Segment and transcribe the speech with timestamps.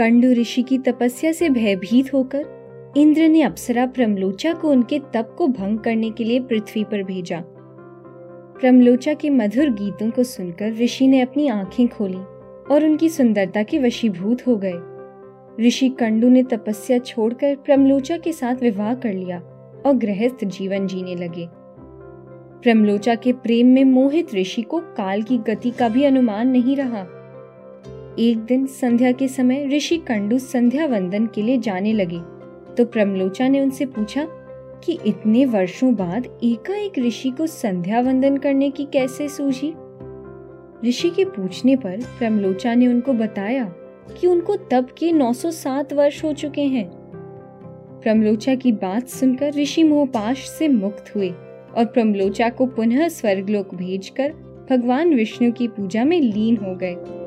[0.00, 2.44] कंडु ऋषि की तपस्या से भयभीत होकर
[2.96, 7.42] इंद्र ने अप्सरा प्रमलोचा को उनके तप को भंग करने के लिए पृथ्वी पर भेजा।
[8.60, 12.18] प्रमलोचा के मधुर गीतों को सुनकर ऋषि ने अपनी आँखें खोली
[12.74, 14.74] और उनकी सुंदरता के वशीभूत हो गए।
[15.66, 19.38] ऋषि कंडू ने तपस्या छोड़कर प्रमलोचा के साथ विवाह कर लिया
[19.86, 21.46] और गृहस्थ जीवन जीने लगे।
[22.62, 27.06] प्रमलोचा के प्रेम में मोहित ऋषि को काल की गति का भी अनुमान नहीं रहा।
[28.20, 32.18] एक दिन संध्या के समय ऋषि कंडू संध्या वंदन के लिए जाने लगे।
[32.74, 34.26] तो प्रमलोचा ने उनसे पूछा
[34.84, 39.74] कि इतने वर्षों बाद एकाएक ऋषि को संध्या वंदन करने की कैसे सूझी?
[40.88, 43.64] ऋषि के पूछने पर प्रमलोचा ने उनको बताया
[44.20, 46.90] कि उनको तब के 907 वर्ष हो चुके हैं।
[48.02, 51.30] प्रमलोचा की बात सुनकर ऋषि मोहपाश से मुक्त हुए
[51.76, 54.32] और प्रमलोचा को पुनः स्वर्गलोक भेजकर
[54.70, 57.19] भगवान विष्णु की पूजा में लीन हो गए।